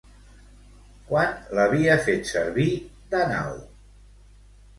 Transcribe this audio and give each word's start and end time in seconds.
Quan 1.09 1.29
l'havia 1.59 1.99
fet 2.07 2.25
servir 2.31 2.67
Dànau? 3.13 3.53